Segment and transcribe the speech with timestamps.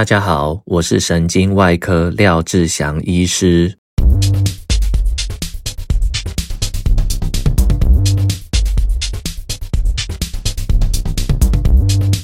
[0.00, 3.76] 大家好，我是神经外科廖志祥医师。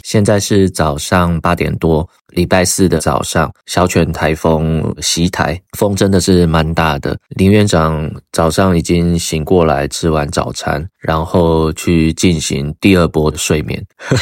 [0.03, 7.18] 现在是早上八点多，礼拜四的早上，小犬台风袭台，风真的是蛮大的。
[7.29, 13.84] 林院长早上已经醒过来，吃完早餐，然后去进行第二波的睡眠。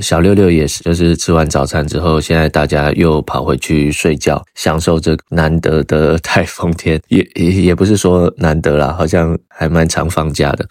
[0.00, 10.66] 小六六也是，就是吃完早餐之后，现在大家又跑回去睡觉，享受这难得的台风天，也也也不是说难得啦，好像还蛮常放假的。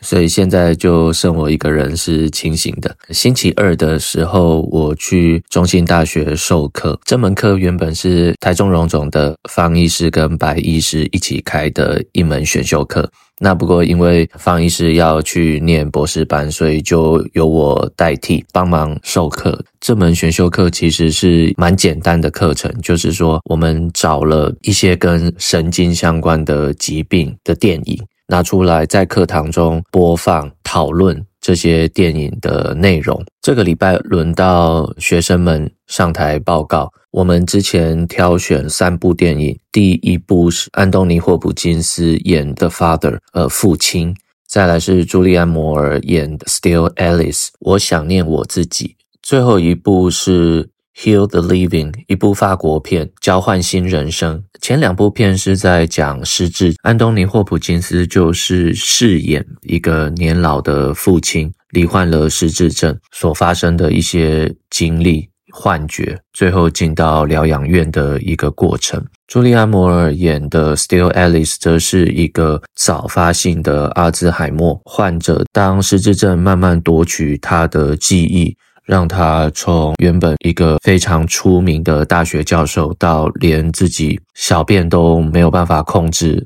[0.00, 2.96] 所以现在就剩我一个人是清醒的。
[3.10, 6.98] 星期二的时候，我去中兴大学授课。
[7.04, 13.10] 这门课原本是台中荣总的方医师跟白医师一起开的一门选修课。
[13.42, 19.64] 那不过因为方医师要去念博士班，所以就由我代替帮忙授课。
[19.80, 27.98] 这门选修课其实是蛮简单的课程，就是说我们找了一些跟神经相关的疾病的电影。
[28.30, 33.20] 拿出来在课堂中播放、讨论这些电影的内容。
[33.42, 36.88] 这个礼拜轮到学生们上台报告。
[37.10, 44.14] 我们之前挑选三部电影，第一部是安东尼·霍普金斯演的《Father》，呃，父亲；
[44.46, 50.70] 再来是朱利安·摩尔演的《Still Alice》，我想念我自己；最后一部是。
[51.02, 54.44] Heal the Living，一部法国片，交换新人生。
[54.60, 69.02] 前两部片是在讲失智，安东尼·霍普金斯就是饰演一个年老的父亲，罹患了失智症所发生的一些经历、幻觉，最后进到疗养院的一个过程。
[69.26, 78.54] 朱利安·摩尔演的 Still Alice 则是一个早发性的阿兹海默患者，当失智症慢慢夺取他的记忆。
[78.90, 86.44] 让他从原本一个非常出名的大学教授，到连自己小便都没有办法控制，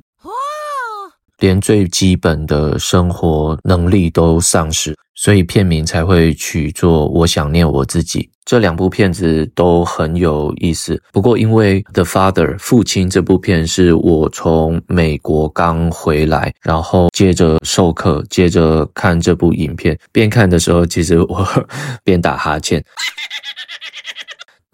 [1.38, 4.94] 连最基本的生活能力都丧失。
[5.14, 8.20] 所以片名才会取做《我想念我自己》。
[8.44, 11.02] 这两部片子都很有意思。
[11.12, 21.46] 不过，因为《The Father》父亲这部片是我从美国刚回来，然后接着授课，接着看这部影片，边看的时候，其实我
[22.04, 22.84] 边打哈欠。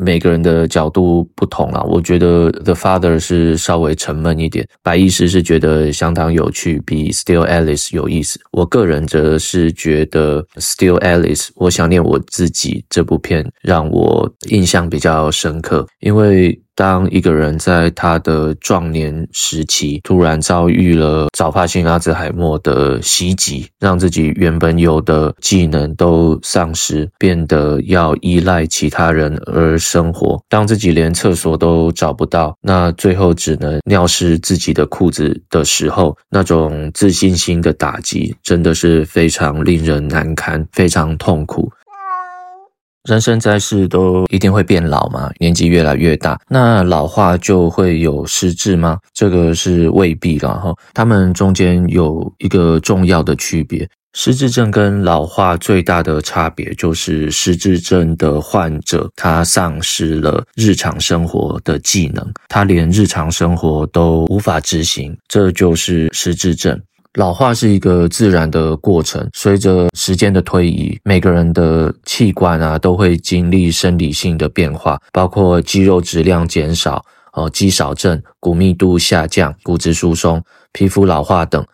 [0.00, 8.40] 每个人的角度不同啦，我觉得《The Father》是稍微沉闷一点，白医师是觉得相当有趣，比《Still Alice》有意思。
[8.52, 16.58] 我个人则是觉得《Still Alice》，我想念我自己这部片让我印象比较深刻，因为。
[16.80, 30.42] 当一个人在他的壮年时期突然遭遇了早发性阿兹海默的袭击，让自己原本有的技能都丧失，变得要依赖其他人而生活。
[30.48, 41.70] 当自己连厕所都找不到，那最后只能尿湿自己的裤子的时候，那种自信心的打击真的是非常令人难堪，非常痛苦。
[43.08, 48.98] 人生在世都一定会变老嘛，年纪越来越大，那老化就会有失智吗？
[49.14, 50.74] 这个是未必啦哈。
[50.92, 66.78] 他们中间有一个重要的区别，失智症跟老化最大的差别就是失智症的患者他丧失了日常生活的技能，他连日常生活都无法执行，这就是失智症。
[67.14, 80.40] 老化是一个自然的过程，随着时间的推移，每个人的器官啊都会经历生理性的变化，包括肌肉质量减少、哦肌少症、骨密度下降、骨质疏松、
[80.70, 81.66] 皮肤老化等。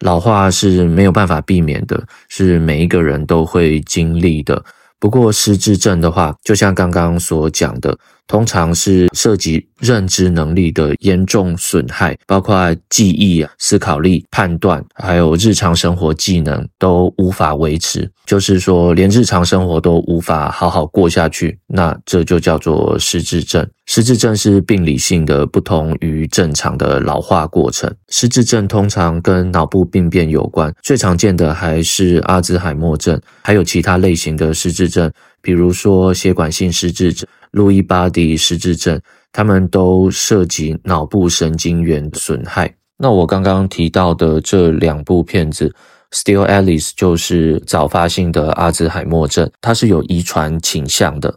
[0.00, 4.64] 老化是没有办法避免的，是每一个人都会经历的。
[4.98, 7.96] 不过失智症的话，就像刚刚所讲的。
[8.30, 18.08] 通常是涉及认知能力的严重损害，包括记忆啊、思考力、判断，还有日常生活技能都无法维持。
[18.26, 23.68] 就是说，连日常生活都无法好好过下去，那这就叫做失智症。
[23.86, 27.92] 失智症是病理性的，不同于正常的老化过程。
[28.10, 35.10] 失智症通常跟脑部病变有关，最常见的还是阿兹海默症，还有其他类型的失智症，
[35.42, 37.26] 比如说血管性失智症。
[37.50, 39.00] 路易巴迪失智症，
[39.32, 42.74] 他们都涉及脑部神经元损害。
[42.96, 45.74] 那我刚刚提到的这两部片子，
[46.16, 51.34] 《Still Alice》就是早发性的阿兹海默症，它是有遗传倾向的。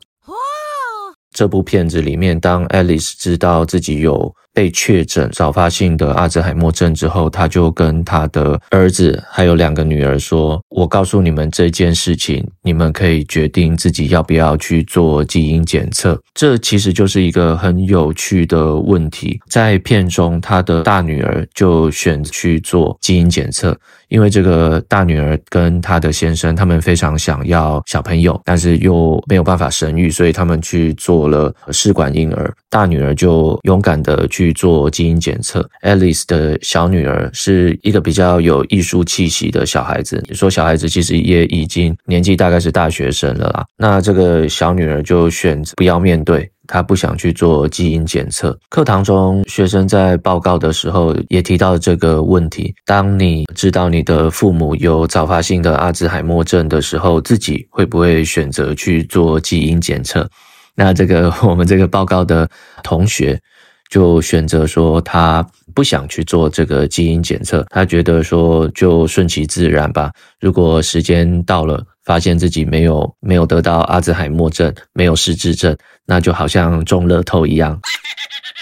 [1.32, 19.40] 这部片子里面，当 Alice 知道自己有被确诊早发性的阿兹海默症之后，他就跟他的儿子还有两个女儿说：“我告诉你们这件事情，你们可以决定自己要不要去做基因检测。”这其实就是一个很有趣的问题。
[19.50, 23.78] 在片中，他的大女儿就选去做基因检测。
[24.10, 32.54] 因为这个大女儿跟她的先生，他们非常想要小朋友，但是又没有办法生育，所以他们去做了试管婴儿。
[32.70, 35.68] 大女儿就勇敢的去去做基因检测。
[35.84, 43.66] Alice 的小女儿是一个比较有艺术气息的小孩子，说小孩子其实也已经年纪大概是大学生了啦。
[43.78, 46.50] 那这个小女儿就选择不要面对。
[46.66, 48.58] 他不想去做基因检测。
[48.70, 60.28] 课堂中，学生在报告的时候也提到这个问题：当你知道你的父母有早发性的阿兹海默症的时候，自己会不会选择去做基因检测？
[60.74, 62.50] 那这个 我们这个报告的
[62.82, 63.38] 同学
[63.94, 70.12] 就选择说，他不想去做这个基因检测，他觉得说就顺其自然吧。
[70.40, 77.80] 如果时间到了，发现自己没有没有得到阿兹海默症，没有失智症，那就好像中乐透一样，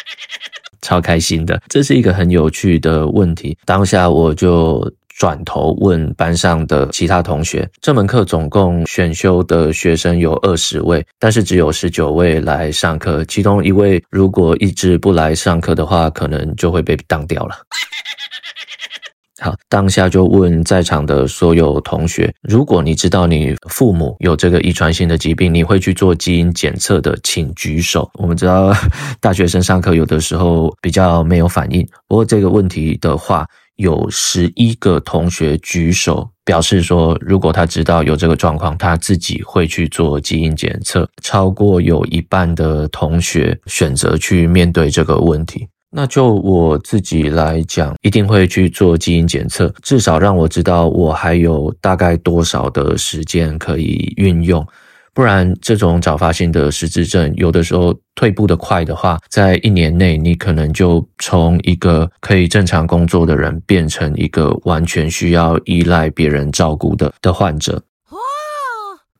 [0.83, 1.61] 超开心的。
[1.69, 3.57] 这是一个很有趣的问题。
[3.63, 4.85] 当下我就
[5.21, 17.53] 转头问班上的其他同学，这门课总共选修的学生有二十位，但是只有十九位来上课，其中一位如果一直不来上课的话，可能就会被当掉了。
[19.39, 28.09] 好，当下就问在场的所有同学，如果你知道你父母有这个遗传性的疾病，你会去做基因检测的，请举手。
[28.15, 28.73] 我们知道
[29.19, 41.09] 大学生上课有的时候比较没有反应，不过这个问题的话，有十一个同学举手表示说，如果他知道有这个状况，他自己会去做基因检测。
[41.21, 45.67] 超过有一半的同学选择去面对这个问题。
[45.93, 54.65] 那就我自己来讲，一定会去做基因检测，至少让我知道我还有大概多少的时间可以运用。
[55.13, 67.83] 不然，这种早发性的失智症，有的时候退步的快的话，在一年内，你可能就从一个可以正常工作的人，变成一个完全需要依赖别人照顾的的患者。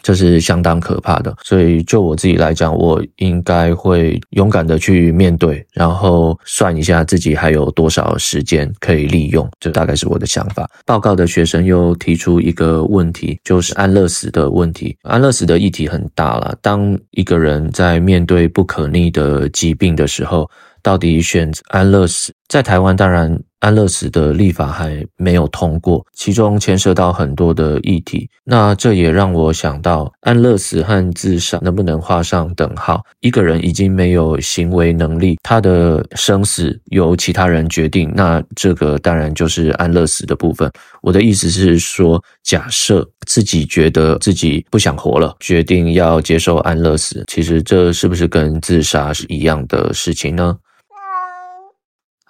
[0.01, 10.69] 这是相当可怕的，所以就我自己来讲，我应该会勇敢的去面对，然后算一下自己还有多少时间可以利用，这大概是我的想法。
[10.85, 14.97] 报告的学生又提出一个问题，就是安乐死的问题。
[15.03, 20.49] 安乐死的议题很大了，当一个人在面对不可逆的疾病的时候，
[20.81, 22.33] 到底选择安乐死？
[22.47, 23.39] 在台湾，当然。
[23.61, 28.27] 安乐死的立法还没有通过，其中牵涉到很多的议题。
[28.43, 33.01] 那这也让我想到，安乐死和自杀能不能画上等号？
[33.19, 40.69] 一个人已经没有行为能力，他的生死由其他人决定，那这个当然就是安乐死的部分。
[41.03, 50.57] 我的意思是说，假设自己觉得自己不想活了，决定要接受安乐死，其实这是不是跟自杀是一样的事情呢？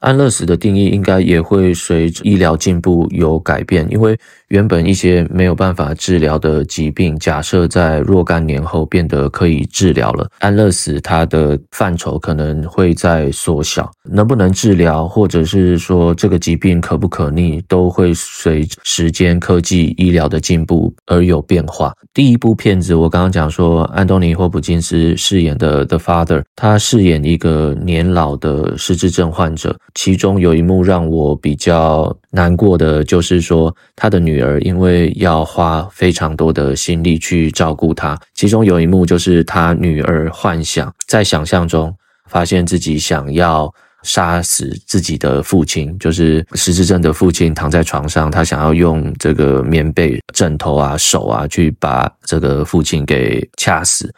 [0.01, 4.17] 安乐死的定义应该也会随着医疗进步有改变，因为
[4.47, 21.93] 原本一些没有办法治疗的疾病，假设在若干年后变得可以治疗了，安乐死它的范畴可能会在缩小，能不能治疗，或者是说这个疾病可不可逆，都会随时间、科技、医疗的进步而有变化。
[22.11, 29.77] 第一部片子我刚刚讲说，安东尼·霍普金斯饰演的 The Father，他饰演一个年老的失智症患者。
[29.93, 38.17] 其中有一幕让我比较难过的，就是说他的女儿因为要花非常多的心力去照顾他。
[38.33, 41.93] 其中有一幕就是他女儿幻想，在想象中
[42.27, 43.71] 发现自己想要
[44.03, 54.11] 杀死自己的父亲，就是失智症的父亲躺在床上，他想要用这个棉被、枕头啊、手啊去把这个父亲给掐死。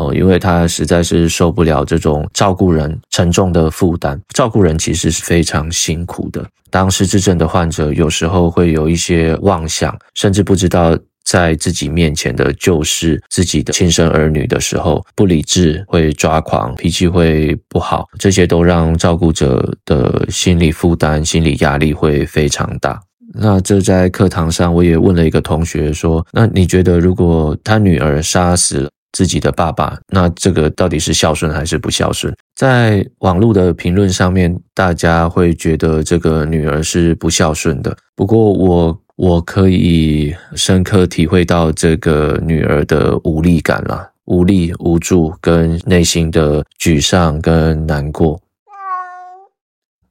[0.00, 4.18] 哦，因为他实在是受不了这种照顾人沉重的负担。
[4.32, 6.42] 照顾人其实是非常辛苦的。
[6.70, 22.98] 当失智症的患者有时候会有一些妄想，甚至不知道在自己面前的就是自己的亲生儿女的时候，不理智，会抓狂，脾气会不好，这些都让照顾者的心理负担、心理压力会非常大。
[23.34, 32.34] 那这在课堂上，我也问了一个同学说：“那你觉得，如果他女儿杀死了？”自己的爸爸，那这个到底是孝顺还是不孝顺？
[32.54, 37.96] 在网络的评论上面，大家会觉得这个女儿是不孝顺的。
[38.14, 48.40] 不过我我可以深刻体会到这个女儿的无力感啦，无力、无助跟内心的沮丧跟难过。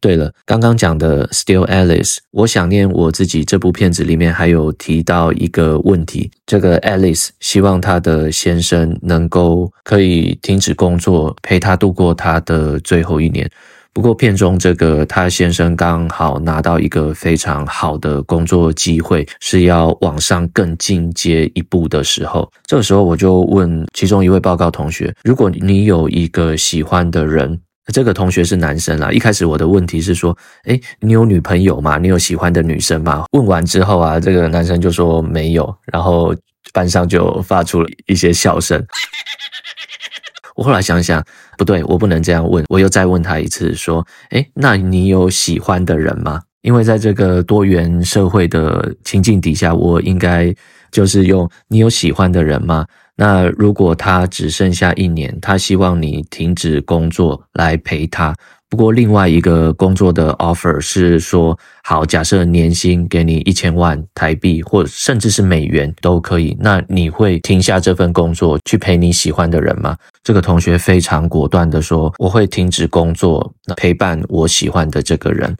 [0.01, 13.49] 对了，刚刚讲的 Still Alice，我想念我自己这部片子里面还有提到一个问题，这个 Alice 希望她的先生能够可以停止工作，陪她度过她的最后一年。
[13.91, 27.59] 不过片中这个她先生刚好拿到一个非常好的工作机会，是要往上更进阶一步的时候，这个时候我就问其中一位报告同学，如果你有一个喜欢的人。
[27.91, 29.11] 这个同学是男生啦。
[29.11, 31.97] 一开始我的问题是说，诶，你有女朋友吗？
[31.97, 33.25] 你有喜欢的女生吗？
[33.31, 36.35] 问完之后啊，这个男生就说没有，然后
[36.73, 38.83] 班上就发出了一些笑声。
[40.55, 41.23] 我后来想想，
[41.57, 46.41] 不对，我不能这样问，我又再问他一次，说，诶，那你有喜欢的人吗？
[46.61, 50.53] 因为在这个多元社会的情境底下，我应该
[50.91, 52.85] 就是用你有喜欢的人吗？
[53.19, 58.33] 那如果他只剩下一年，他希望你停止工作来陪他。
[58.69, 66.55] 不过另外一个工作的 offer 是说，好，假设年薪给你一千万台币，或甚至是美元都可以。
[66.61, 69.97] 那你会停下这份工作去陪你喜欢的人吗？
[70.23, 75.53] 这个同学非常果断地说，我会停止工作，陪伴我喜欢的这个人。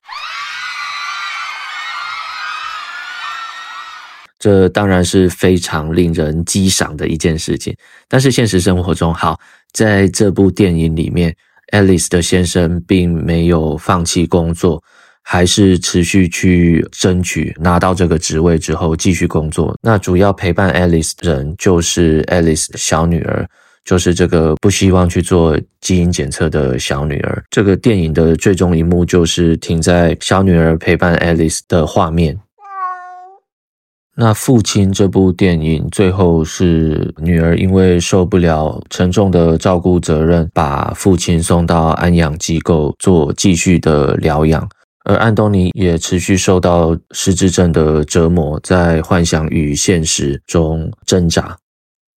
[4.40, 7.76] 这当然是非常令人激赏的一件事情，
[8.08, 9.38] 但是现实生活中，好，
[9.74, 11.36] 在这部电影里面
[11.74, 14.82] ，Alice 的先生并没有放弃工作，
[15.22, 19.78] 还是持续去争取拿到这个职位之后继续工作。
[19.82, 23.46] 那主要陪伴 Alice 的人就是 Alice 的小女儿，
[23.84, 27.44] 就是这个不希望去做基因检测的小女儿。
[27.52, 32.40] 这个电影的最终一幕就是停在小女儿陪伴 Alice 的画面。
[34.22, 44.68] 那父亲这部电影最后是女儿因为受不了沉重的照顾责任，把父亲送到安养机构做继续的疗养，
[45.06, 51.56] 而安东尼也持续受到失智症的折磨，在幻想与现实中挣扎。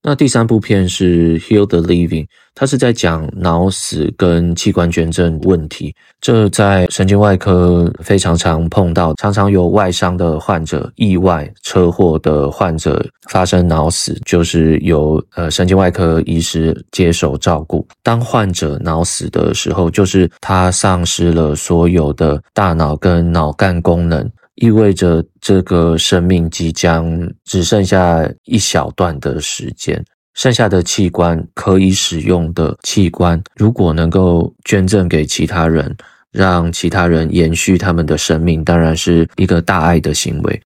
[0.04, 2.24] 那第三部片是《Heal the Living》，
[2.56, 5.94] 它是在讲脑死跟器官捐赠问题。
[6.20, 17.86] 这在神经外科非常常碰到，常常有外伤的患者、意外车祸的患者发生脑死，就是由呃神经外科医师接手照顾。
[18.02, 24.28] 当患者脑死的时候，就是他丧失了所有的大脑跟脑干功能。
[24.56, 27.08] 意味着这个生命即将
[27.44, 30.04] 只剩下一小段的时间，
[30.34, 35.96] 剩下的器官可以使用的器官，如果能够捐赠给其他人，
[36.30, 40.62] 让其他人延续他们的生命，当然是一个大爱的行为。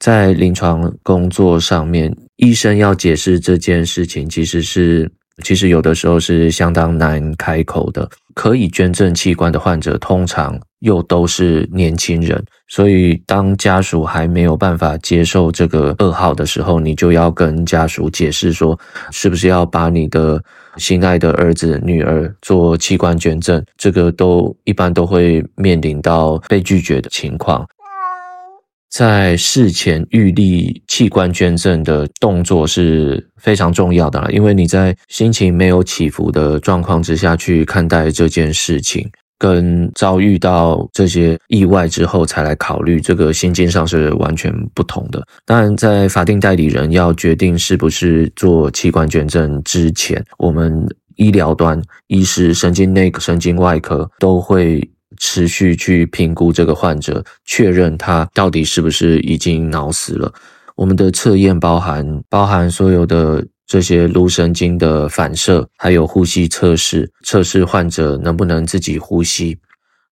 [0.00, 5.10] 在临床工作上面，医生要解释这件事情，其实是。
[5.42, 8.08] 其实有的时候是相当难开口的。
[8.34, 18.76] 可以捐赠器官的患者，通常又都是年轻人，所以当家属还没有办法接受这个噩耗的时候，你就要跟家属解释说，
[19.12, 20.42] 是不是要把你的
[20.78, 23.64] 心爱的儿子、女儿做器官捐赠？
[23.76, 27.64] 这个都一般都会面临到被拒绝的情况。
[28.94, 39.04] 在事前预立器官捐赠的动作是非常重要的啦，因为你在心情没有起伏的状况之下去看待这件事情，
[39.36, 45.20] 跟遭遇到这些意外之后才来考虑，这个心境上是完全不同的。
[45.44, 50.86] 当然，在法定代理人要决定是不是做器官捐赠之前，我们
[51.16, 54.88] 医疗端、医师、神经内科、神经外科都会。
[55.18, 60.32] 持续去评估这个患者，确认他到底是不是已经脑死了。
[60.76, 69.56] 我们的测验包含包含所有的这些颅神经的反射，还有呼吸测试，测试患者能不能自己呼吸。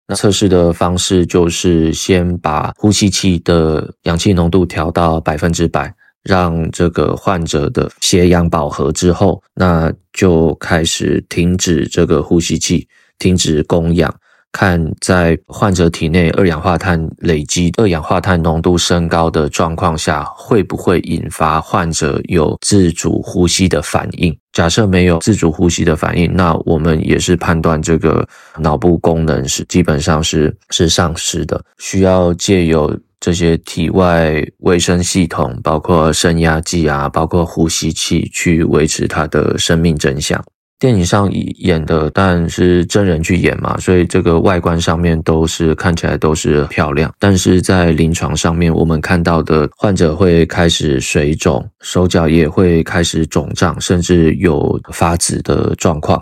[0.08, 5.94] 那测试的方式就是先把呼吸器的氧气浓度调到百分之百，
[6.24, 12.88] 让这个患者的血氧饱和之后，那就开始停止这个呼吸器，
[13.20, 14.14] 停止供氧。
[14.52, 24.38] 看在患者体内二氧化碳累积、二氧化碳浓度升高的状况下，会不会引发患者有自主呼吸的反应？
[24.52, 28.28] 假设没有自主呼吸的反应，那我们也是判断这个
[28.58, 40.44] 脑部功能是基本上是是丧失的，需要借由这些体外卫生系统，包括升压剂啊，包括呼吸器，去维持他的生命真相。
[40.82, 47.14] 电影上演的，但是真人去演嘛，所以这个外观上面都是看起来都是漂亮。
[47.20, 56.20] 但是在临床上面，我们看到的患者会开始水肿，手脚也会开始肿胀，甚至有发紫的状况。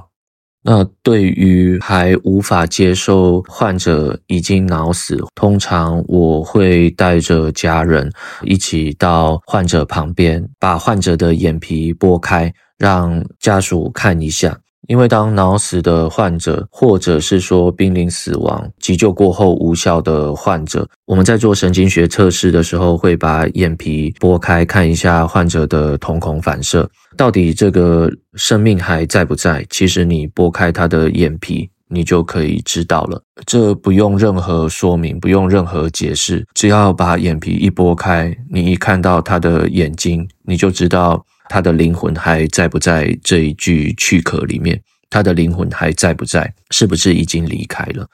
[0.61, 8.11] 那对于还无法接受患者已经脑死，通常我会带着家人
[8.43, 14.57] 一起到患者旁边，把患者的眼皮剥开，让家属看一下。
[14.87, 29.63] 因为当脑死的患者，或者是说濒临死亡、急救过后无效的患者，我们在做神经学测试的时候，会把眼皮拨开，看一下患者的瞳孔反射，到底这个生命还在不在？
[29.69, 33.21] 其实你拨开他的眼皮，你就可以知道了。
[33.45, 41.23] 这不用任何说明，不用任何解释，只要把眼皮一拨开，你一看到他的眼睛，你就知道。
[41.49, 44.79] 他的灵魂还在不在这一具躯壳里面？
[45.09, 46.53] 他的灵魂还在不在？
[46.69, 48.07] 是不是已经离开了？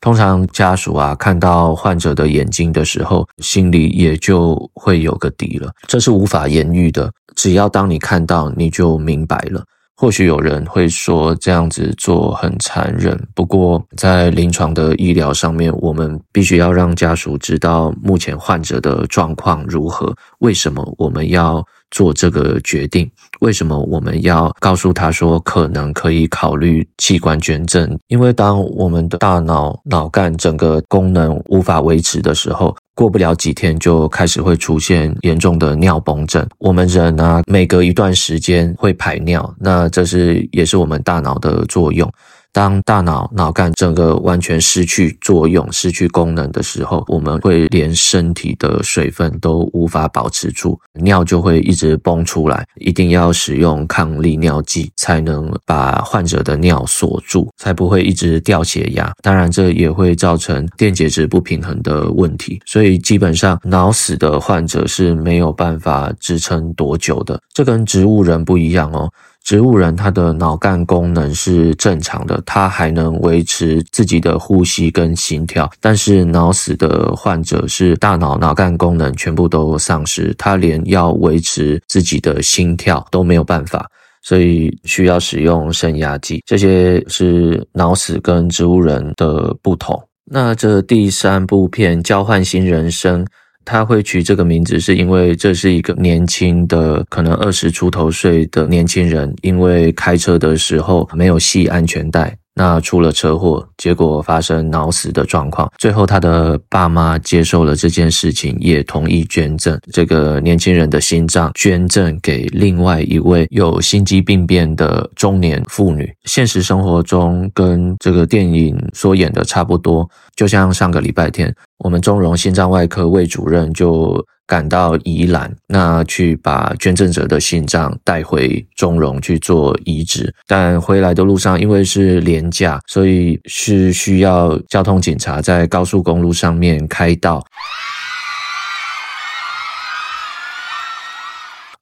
[0.00, 5.72] 通常家属啊，看到患者的眼睛的时候，心里也就会有个底了。
[5.88, 9.64] 这是无法言喻的，只要当你看到，你就明白了。
[9.98, 23.10] 或许有人会说这样子做很残忍，不过在临床的医疗上面，我们必须要让家属知道目前患者的状况如何，为什么我们要做这个决定，
[23.40, 27.98] 为什么我们要告诉他说可能可以考虑器官捐赠？
[28.08, 32.76] 因为当我们的大脑脑干整个功能无法维持的时候。
[32.96, 36.44] 过不了几天，就开始会出现严重的尿崩症。
[36.58, 42.10] 我们人啊，每隔一段时间会排尿，那这是也是我们大脑的作用。
[42.56, 52.66] 当大脑脑干整个完全失去作用、失去功能的时候，我们会连身体的水分都无法保持住，尿就会一直崩出来。
[52.76, 59.12] 一定要使用抗利尿剂，才能把患者的尿锁住，才不会一直掉血压。
[59.20, 62.58] 当然，这也会造成电解质不平衡的问题。
[62.64, 67.38] 所以，基本上脑死的患者是没有办法支撑多久的。
[67.52, 69.12] 这跟植物人不一样哦。
[69.46, 75.70] 植物人他的脑干功能是正常的，他还能维持自己的呼吸跟心跳。
[75.80, 83.88] 但是脑死的患者是大脑脑干功能全部都丧失，他连要维持自己的心跳都没有办法，
[84.20, 86.42] 所以需要使用升压剂。
[86.44, 89.96] 这些是脑死跟植物人的不同。
[90.28, 93.24] 那这第三部片《交换新人生》。
[93.66, 102.38] 他会取这个名字，是因为这是一个年轻的，可能二十出头岁的年轻人，因为开车的时候没有系安全带。
[102.58, 105.70] 那出了车祸，结果发生脑死的状况。
[105.76, 116.10] 最后，他的爸妈接受了这件事情，也同意捐赠这个年轻人的心脏，捐赠给另外一位有心肌病变的中年妇女。
[116.24, 124.24] 现实生活中跟这个电影所演的差不多，就像上个礼拜天，我们中荣心脏外科魏主任就。
[124.46, 137.44] 赶到宜兰，那去把捐赠者的心脏带回中荣去做移植，但回来的路上因为是连假，所以是需要交通警察在高速公路上面开道，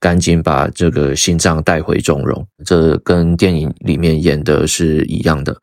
[0.00, 2.46] 赶紧把这个心脏带回中荣。
[2.64, 5.54] 这跟电影里面演的是一样的。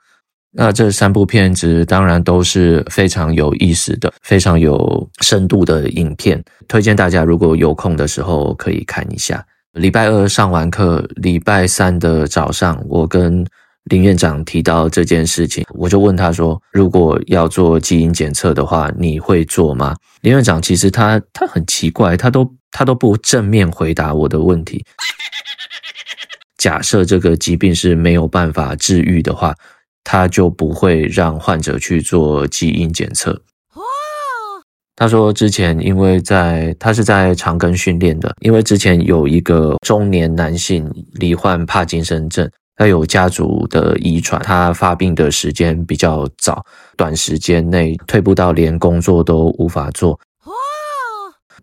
[0.54, 9.46] 那这三部片子当然都是非常有意思的、非常有深度的影片，推荐大家如果有空的时候可以看一下。
[9.72, 13.46] 礼拜二上完课，礼拜三的早上，我跟
[13.86, 24.84] 林院长提到这件事情，我就问他说：“如果要做基因检测的话，你会做吗？”林院长其实他他很奇怪，他都他都不正面回答我的问题。
[26.60, 29.56] 假设这个疾病是没有办法治愈的话。
[30.04, 33.42] 他就不会让患者去做基因检测。
[34.96, 46.64] 他说之前因为在他是在长庚训练的，因为之前有一个中年男性罹患帕金森症，他有家族的遗传，他发病的时间比较早，
[46.96, 50.20] 短时间内退步到连工作都无法做。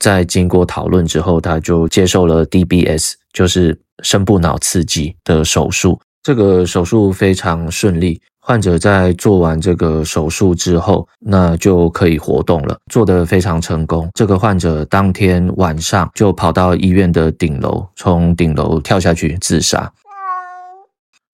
[0.01, 6.01] 在经过讨论之后，他就接受了 DBS，就是深部脑刺激的手术。
[6.29, 14.07] 这个手术非常顺利，患者在做完这个手术之后，那就可以活动了，做得非常成功。
[14.12, 19.91] 这个患者当天晚上就跑到医院的顶楼，从顶楼跳下去自杀。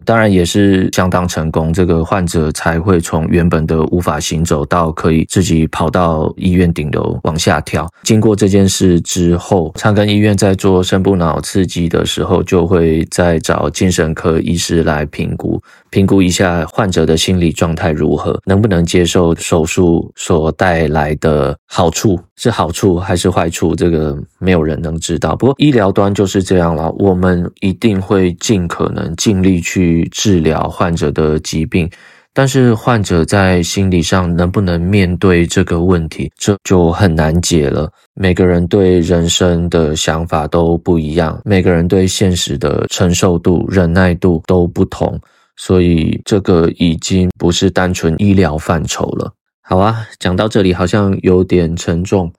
[0.06, 7.88] 当然也是相当成功，这个患者才会从原本的无法行走到可以自己跑到医院顶楼往下跳。
[8.04, 15.62] 经过这件事之后，长庚医院在做深部脑刺激的时候，就会再找精神科医师来评估。
[15.94, 23.76] 评估一下患者的心理状态如何，能不能接受手术所带来的好处，是好处还是坏处？
[23.76, 25.36] 这个没有人能知道。
[25.36, 31.88] 不过医疗端就是这样了，我们一定会尽可能尽力去治疗患者的疾病。
[32.36, 37.88] 但是患者在心理上能不能面对这个问题，这就很难解了。
[38.16, 45.16] 每个人对人生的想法都不一样，每个人对现实的承受度、忍耐度都不同，
[45.56, 49.34] 所以这个已经不是单纯医疗范畴了。
[49.62, 52.32] 好啊，讲到这里好像有点沉重。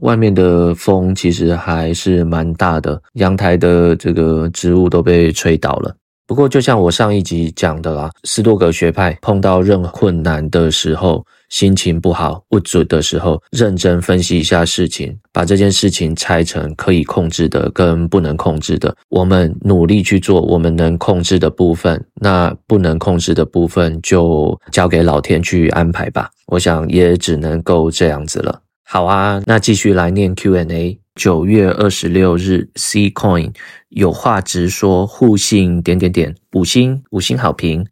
[0.00, 5.94] 外面的风其实还是蛮大的，阳台的这个植物都被吹倒了。
[6.26, 26.30] 不过，就像我上一集讲的啦，斯多葛学派碰到任何困难的时候，心情不好、不准的时候，认真分析一下事情，把这件事情拆成可以控制的跟不能控制的，我们努力去做我们能控制的部分，那不能控制的部分就交给老天去安排吧。
[26.46, 28.62] 我想也只能够这样子了。
[28.84, 31.01] 好啊，那继续来念 Q&A。
[31.14, 33.54] 九月二十六日，C Coin
[33.90, 37.86] 有话直说，互信点点点五星五星好评，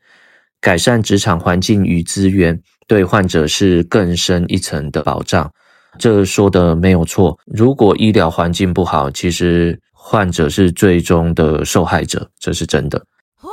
[0.58, 5.52] 改善职场环境与资源，对患者是更深一层的保障。
[5.98, 7.38] 这说的没有错。
[7.44, 13.04] 如果医疗环境不好，其实患者是最终的受害者，这是真的。
[13.42, 13.50] 哇，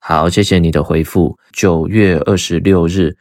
[0.00, 1.38] 好，谢谢你的回复。
[1.52, 3.16] 九月二十六日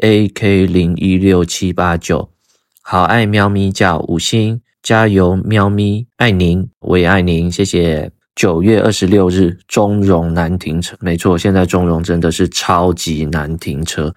[0.00, 2.30] ，AK 零一六七八九，
[2.80, 4.62] 好爱喵咪叫五星。
[4.88, 8.10] 加油，喵咪，爱您，我也爱您，谢谢。
[8.34, 14.14] 九月二十六日，中融难停车，没错，现在中融真的是超级难停车。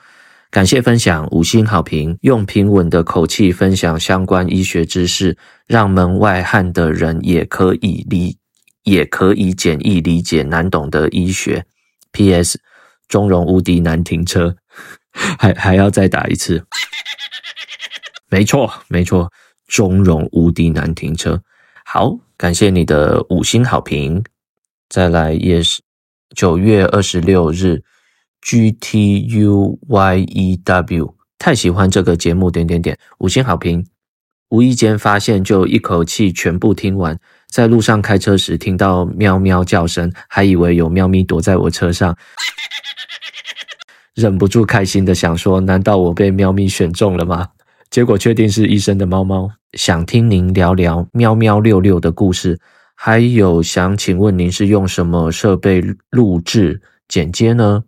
[0.50, 8.38] 感谢分享，五星好评，用平稳的口气分享相关医学知识，让门外汉的人也可以理，
[8.84, 11.66] 也可以简易理解难懂的医学。
[12.14, 12.58] P.S.
[13.10, 14.56] 中融无敌难停车，
[15.38, 16.64] 还还要再打一次。
[18.30, 19.30] 没错，没错。
[19.72, 21.42] 中荣无敌难停车，
[21.86, 24.22] 好，感谢你的五星好评。
[24.90, 25.82] 再来也是
[26.36, 27.82] 九月二十六日
[28.42, 33.88] ，G T U Y E W，太喜欢这个节目，点点点，五星好评。
[34.50, 37.18] 无意间发现，就一口气全部听完。
[37.48, 42.14] 在路上开车时听到喵喵叫声，还以为有喵咪躲在我车上，
[44.16, 47.48] 忍不住开心的想说：难道我被喵咪选中了吗？
[47.92, 49.52] 结果确定是医生的猫猫。
[49.74, 52.58] 想听您聊聊喵喵六六的故事，
[52.96, 57.84] 还有想请问您是用什么设备录制剪接呢？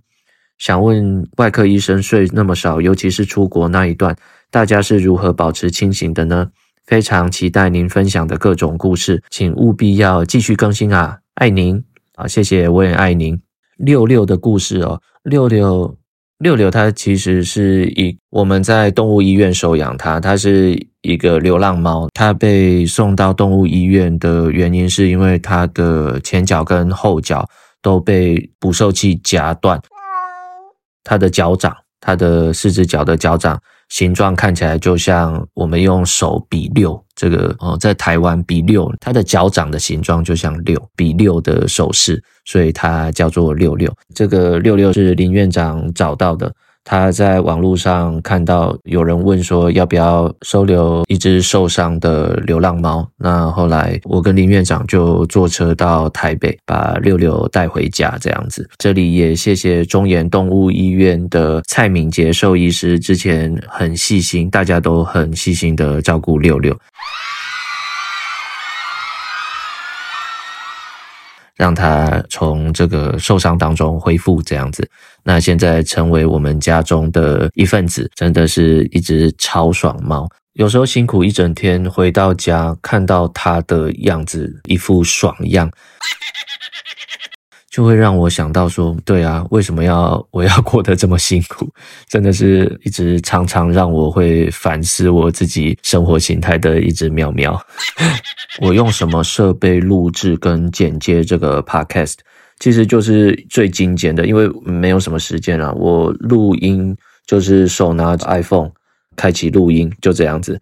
[0.58, 4.16] 想问外科医生睡那么少，尤其是出国那一段，
[4.52, 6.50] 大家是如何保持清醒的呢？
[6.86, 11.18] 非常期待您分享的各种故事，请务必要继续更新啊！
[11.36, 11.82] 爱您
[12.16, 13.42] 啊，谢谢，我也爱您。
[13.78, 15.98] 六六的故事哦，六六。
[16.44, 22.10] 六六，它其实是一我们在动物医院收养它，它是一个流浪猫。
[22.14, 27.48] 它被送到动物医院的原因是因为它的前脚跟后脚
[27.82, 29.82] 都被捕兽器夹断，
[31.06, 33.58] 它的脚掌，它的四只脚的脚掌。
[33.90, 43.94] 形状看起来就像我们用手比六，这个哦，在台湾比六，它的脚掌的形状就像六，比六的手势，所以它叫做六六。
[44.14, 46.54] 这个六六是林院长找到的。
[46.86, 58.70] 他在网络上看到有人问说要不要收留一只受伤的流浪猫，那后来我跟林院长就坐车到台北把六六带回家，这样子。
[58.80, 66.78] 这里也谢谢中研动物医院的蔡敏杰兽医师，之前很细心，大家都很细心的照顾六六。
[71.56, 74.90] 让它从这个受伤当中恢复，这样子，
[75.24, 80.28] 那现在成为我们家中的一份子，真的是一只超爽猫。
[80.54, 85.72] 有时候辛苦一整天，回到家看到它的样子，一副爽样。
[87.74, 91.68] 就会让我想到说，对啊，为什么要我要过得这么辛苦？
[92.08, 97.60] 真的是一直常常让我会反思我自己生活形态的一只喵喵。
[98.62, 102.18] 我用什么设备录制跟剪接这个 podcast？
[102.60, 105.74] 其实就是最精简的，因为没有什么时间啊。
[105.74, 108.70] 我录音就是手拿 iPhone
[109.16, 110.62] 开启录音，就这样子。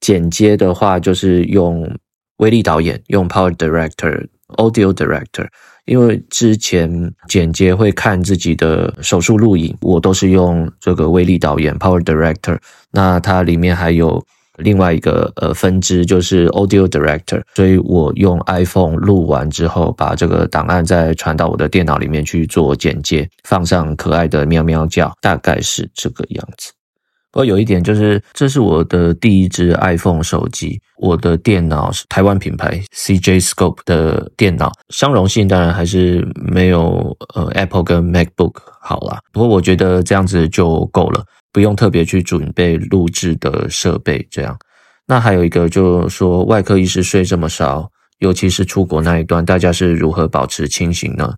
[0.00, 1.92] 剪接的话就是用
[2.36, 5.48] 威力导演，用 Power Director、Audio Director。
[5.86, 12.58] 因为之前剪接会看自己的手术录影，我都是用这个威力导演 Power Director。
[12.90, 14.24] 那它里面还有
[14.58, 26.70] 另外一个呃分支就是 Audio Director，所以我用 iPhone 录完之后，把这个档案再传到我的电脑里面去做剪接，放上可爱的喵喵叫，大概是这个样子。
[27.32, 39.18] 不过有一点就是，这是我的第一支 iPhone 手机，我的电脑是台湾品牌 CJ Scope 的电脑，相容性当然还是没有呃 Apple 跟 MacBook 好啦。
[39.32, 44.26] 不过我觉得这样子就够了，不用特别去准备录制的设备。
[44.30, 44.54] 这样，
[45.06, 51.32] 那还有一个就是说，外科医师睡这么少，尤其是出国那一段，大家是如何保持清醒呢？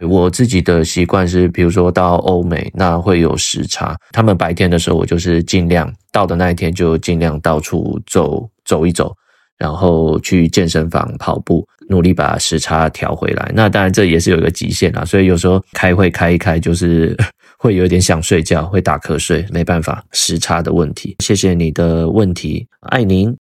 [0.00, 3.96] 我自己的习惯是，比如说到欧美，那会有时差。
[4.12, 9.14] 他们白天的时候，我就是尽量到的那一天就尽量到处走走一走，
[9.56, 13.50] 然后去健身房跑步，努力把时差调回来。
[13.54, 17.16] 那当然这也是有一个极限啦，所以有时候开会开一开，就是
[17.58, 21.16] 会有点想睡觉，会打瞌睡，没办法，时差的问题。
[21.20, 23.34] 谢谢你的问题，爱您。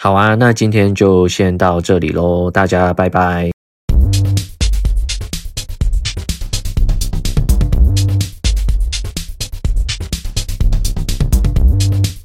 [0.00, 3.59] 好啊，那今天就先到这里喽，大家拜拜。